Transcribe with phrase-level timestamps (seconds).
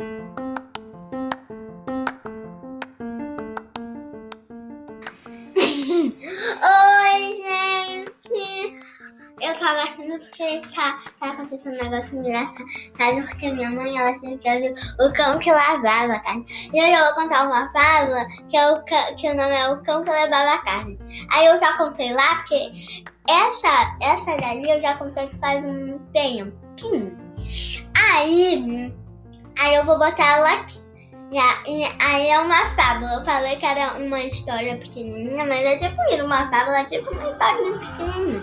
[0.00, 0.06] Oi,
[7.42, 8.78] gente!
[9.40, 12.64] Eu tava achando porque tá, tá acontecendo um negócio engraçado,
[13.26, 16.46] porque minha mãe, ela sempre quer o cão que lavava a carne.
[16.72, 19.82] E hoje eu vou contar uma fábula que, é o, que o nome é o
[19.82, 20.96] cão que levava a carne.
[21.32, 22.70] Aí eu já contei lá, porque
[23.28, 27.18] essa, essa dali eu já contei faz um tempinho.
[27.96, 28.94] Aí,
[29.58, 30.88] aí eu vou botar ela aqui.
[32.00, 33.14] Aí é uma fábula.
[33.14, 37.10] Eu falei que era uma história pequenininha, mas é tipo isso, uma fábula, é tipo
[37.12, 38.42] uma história pequenininha.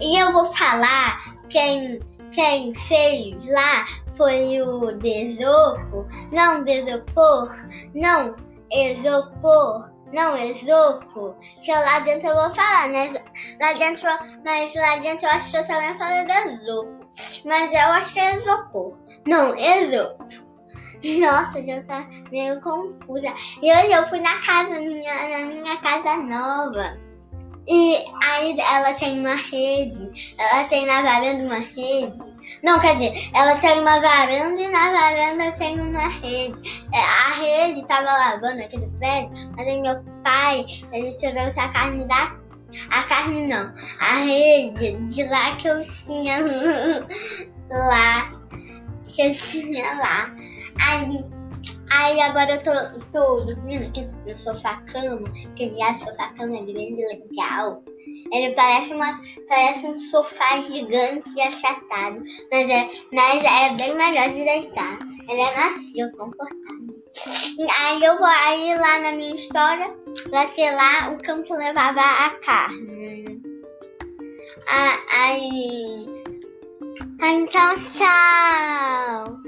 [0.00, 1.18] E eu vou falar
[1.48, 2.00] quem,
[2.32, 3.84] quem fez lá
[4.16, 7.48] foi o Desofo, não Desopor,
[7.94, 8.34] não
[8.72, 11.36] Exopor, não Exofo.
[11.62, 13.12] Que lá dentro eu vou falar, né?
[13.60, 14.08] Lá dentro,
[14.44, 17.02] mas lá dentro eu acho que eu também falei Desofo.
[17.44, 18.96] Mas eu acho que é Exopor.
[19.26, 20.41] Não, Exofo.
[21.20, 23.34] Nossa, já tá meio confusa.
[23.60, 26.96] E hoje eu fui na casa, minha, na minha casa nova.
[27.68, 30.34] E aí ela tem uma rede.
[30.38, 32.32] Ela tem na varanda uma rede.
[32.62, 36.86] Não, quer dizer, ela tem uma varanda e na varanda tem uma rede.
[36.92, 42.06] É, a rede tava lavando aquele prédio, mas aí meu pai, ele trouxe a carne
[42.06, 42.36] da.
[42.90, 46.38] A carne não, a rede de lá que eu tinha
[47.70, 48.40] lá.
[49.06, 50.34] Que eu tinha lá.
[50.80, 51.24] Aí
[51.94, 57.06] Aí agora eu tô, tô dormindo aqui no sofá-cama, que aliás, sofá-cama é grande e
[57.06, 57.84] legal.
[58.32, 64.28] Ele parece, uma, parece um sofá gigante e achatado, mas é, mas é bem melhor
[64.30, 64.98] de deitar.
[65.28, 67.02] Ele é macio, confortável.
[67.80, 69.94] Aí eu vou aí lá na minha história,
[70.30, 73.42] vai ser lá o cão que levava a carne.
[74.66, 76.06] Ah, aí.
[77.20, 79.41] Então, tchau.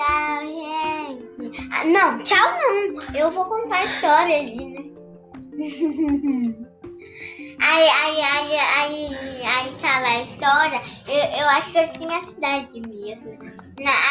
[0.00, 1.68] Tchau, gente.
[1.72, 3.02] Ah, não, tchau não.
[3.14, 4.80] Eu vou contar a história ali, né?
[7.62, 10.80] Aí, aí, aí, aí, aí, fala a história.
[11.06, 13.38] Eu, eu acho que eu tinha cidade mesmo.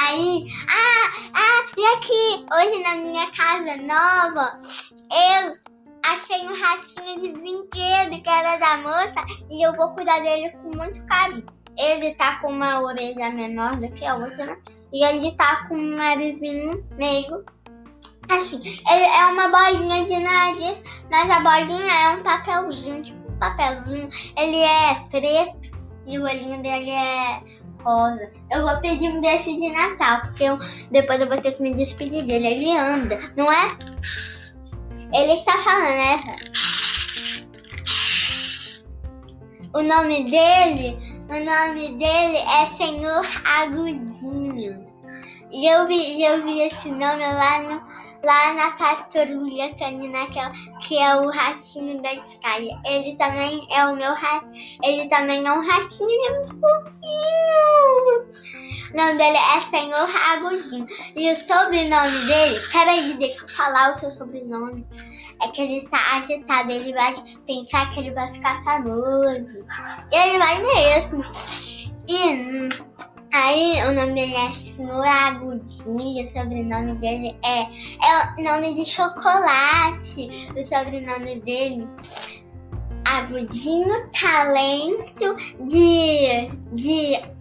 [0.02, 4.62] Aí, ah, ah, e aqui, hoje na minha casa nova,
[5.12, 5.58] eu
[6.06, 10.76] achei um ratinho de brinquedo que era da moça e eu vou cuidar dele com
[10.76, 11.59] muito carinho.
[11.80, 14.58] Ele tá com uma orelha menor do que a outra, né?
[14.92, 17.46] E ele tá com um narizinho meio
[18.30, 18.60] assim.
[18.60, 24.10] Ele é uma bolinha de nariz, mas a bolinha é um papelzinho, tipo um papelzinho.
[24.38, 25.72] Ele é preto
[26.06, 27.42] e o olhinho dele é
[27.84, 28.30] rosa.
[28.52, 30.60] Eu vou pedir um desse de Natal, porque eu,
[30.92, 32.48] depois eu vou ter que me despedir dele.
[32.48, 33.70] Ele anda, não é?
[35.14, 36.20] Ele está falando, né?
[39.74, 44.90] O nome dele o nome dele é Senhor Agudinho.
[45.52, 47.82] E eu vi, eu vi esse nome lá, no,
[48.24, 50.52] lá na patrulha canina, que é,
[50.82, 52.70] que é o ratinho da Sky.
[52.86, 54.80] Ele também é o meu ratinho.
[54.84, 57.70] Ele também é um ratinho, muito fofinho.
[58.92, 60.86] O nome dele é Senhor Agudinho.
[61.16, 64.86] E o sobrenome dele, peraí, deixa eu falar o seu sobrenome
[65.42, 67.14] é que ele está agitado, ele vai
[67.46, 69.66] pensar que ele vai ficar famoso.
[70.12, 71.22] E ele vai mesmo.
[72.08, 72.70] E
[73.34, 78.86] aí o nome dele é Senhor Agudinho, o sobrenome dele é, é o nome de
[78.86, 80.30] chocolate.
[80.56, 81.88] O sobrenome dele
[83.10, 85.36] Agudinho Talento
[85.68, 86.50] de.
[86.74, 87.40] de.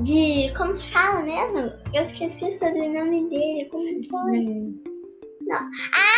[0.00, 0.52] De.
[0.56, 1.58] Como fala mesmo?
[1.92, 3.68] Eu esqueci o sobrenome dele.
[3.70, 4.74] Como foi?
[5.42, 5.70] Não.
[5.94, 6.11] Ah!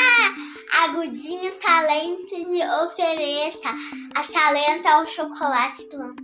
[0.82, 3.74] Agudinho Talento de Ofereça.
[4.14, 6.14] A Talento é um chocolate que lança.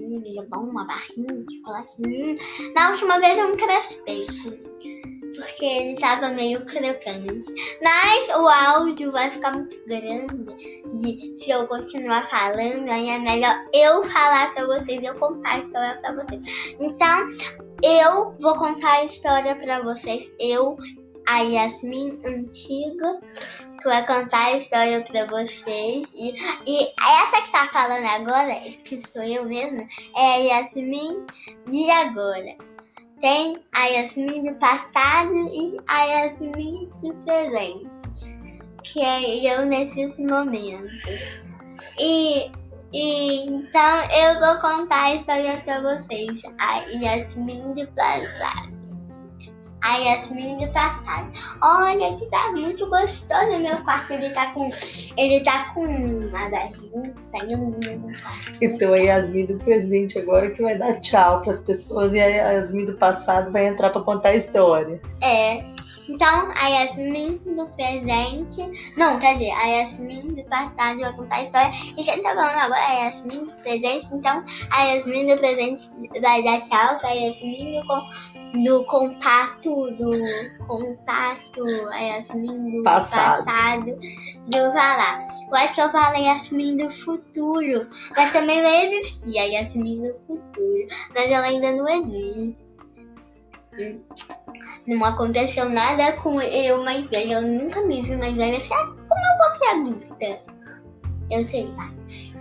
[0.00, 1.94] Hum, é bom, uma barrinha de chocolate.
[1.98, 2.36] Hum.
[2.74, 4.26] Na última vez eu não crespei.
[5.36, 7.78] Porque ele tava meio crocante.
[7.82, 10.54] Mas o áudio vai ficar muito grande.
[10.96, 15.58] De, se eu continuar falando, aí é melhor eu falar pra vocês, eu contar a
[15.58, 16.76] história pra vocês.
[16.80, 17.28] Então,
[17.82, 20.30] eu vou contar a história pra vocês.
[20.38, 20.76] Eu
[21.30, 23.20] a Yasmin antiga,
[23.78, 26.08] que vai contar a história pra vocês.
[26.12, 26.34] E,
[26.66, 28.54] e essa que tá falando agora,
[28.84, 29.86] que sou eu mesma,
[30.16, 31.24] é a Yasmin
[31.70, 32.54] de agora.
[33.20, 38.08] Tem a Yasmin do passado e a Yasmin do presente,
[38.82, 40.90] que é eu nesses momentos.
[41.96, 42.50] E,
[42.92, 46.42] e então eu vou contar a história pra vocês.
[46.58, 48.69] A Yasmin do passado.
[49.90, 51.30] A Yasmin do passado.
[51.62, 54.12] Olha que tá muito gostoso meu quarto.
[54.12, 54.70] Ele tá com.
[55.16, 58.52] Ele tá com uma barriguinha, tá indo no quarto.
[58.60, 62.84] Então a Yasmin do presente agora que vai dar tchau pras pessoas e a Yasmin
[62.84, 65.00] do passado vai entrar pra contar a história.
[65.22, 65.79] É.
[66.10, 68.92] Então, a Yasmin do presente.
[68.96, 71.70] Não, quer dizer, a Yasmin do passado vai contar a história.
[71.96, 74.14] E quem tá falando agora é a Yasmin do presente.
[74.14, 75.82] Então, a Yasmin do presente
[76.20, 79.90] vai dar tchau pra Yasmin do, do contato.
[79.92, 81.64] Do contato.
[81.92, 83.44] A Yasmin do Passado.
[83.44, 83.98] passado.
[84.46, 85.24] Do falar.
[85.52, 87.86] Acho que eu falei Yasmin do futuro.
[88.16, 90.88] Mas também vai existir a Yasmin do futuro.
[91.14, 92.79] Mas ela ainda não existe.
[94.86, 97.34] Não aconteceu nada com eu mais velha.
[97.34, 98.60] Eu nunca me vi mais velha.
[98.68, 100.40] Como eu vou ser adulta?
[101.30, 101.90] Eu sei lá.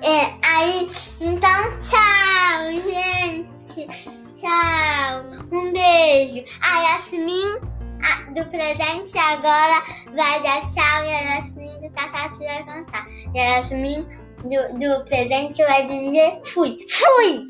[0.04, 0.90] É, aí,
[1.22, 3.88] então, tchau, gente.
[4.36, 5.24] Tchau.
[5.52, 6.46] Um beijo.
[6.62, 7.60] A Yasmin
[8.02, 9.84] a- do presente agora
[10.16, 13.06] vai dar tchau e a Yasmin do Tatati vai cantar.
[13.36, 14.08] E a Yasmin
[14.44, 16.78] do, do presente vai dizer fui.
[16.90, 17.49] Fui!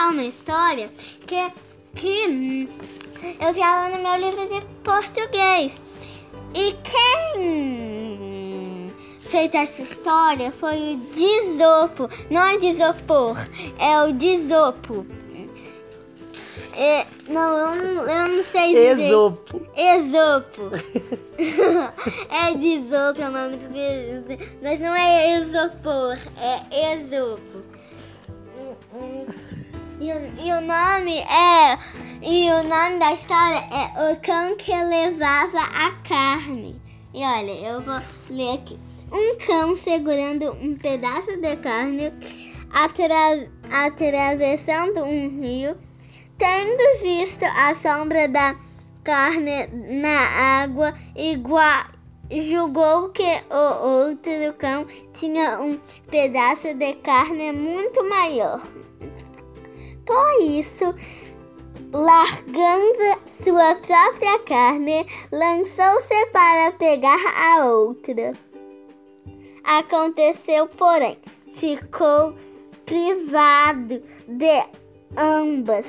[0.00, 0.90] Contar uma história
[1.26, 1.52] que,
[1.94, 2.66] que hum,
[3.38, 5.74] eu vi ela no meu livro de português.
[6.54, 7.36] E quem
[9.20, 12.08] fez essa história foi o Disopo.
[12.30, 13.36] Não é Disopor,
[13.78, 15.06] é o Disopo.
[16.74, 19.06] É, não, eu não, eu não sei dizer.
[19.06, 19.60] Esopo.
[19.76, 20.70] Esopo.
[22.30, 23.68] é de Esopo, é o nome do
[24.62, 27.69] Mas não é Esopor, é Esopo.
[30.00, 31.78] E o, nome é.
[32.22, 36.80] E o nome da história é O Cão que Levava a Carne.
[37.12, 38.00] E olha, eu vou
[38.30, 38.78] ler aqui.
[39.12, 42.12] Um cão segurando um pedaço de carne
[42.72, 45.76] atra- atravessando um rio,
[46.38, 48.56] tendo visto a sombra da
[49.04, 49.66] carne
[50.00, 51.86] na água, igual,
[52.30, 55.78] julgou que o outro cão tinha um
[56.10, 58.62] pedaço de carne muito maior.
[60.10, 60.92] Por isso,
[61.92, 68.32] largando sua própria carne, lançou-se para pegar a outra.
[69.62, 71.16] Aconteceu, porém,
[71.54, 72.34] ficou
[72.84, 74.64] privado de
[75.16, 75.86] ambas.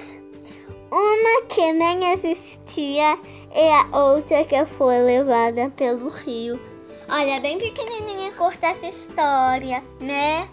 [0.91, 3.17] Uma que nem existia
[3.56, 6.62] e a outra que foi levada pelo rio.
[7.09, 10.47] Olha, bem pequenininha curta essa história, né?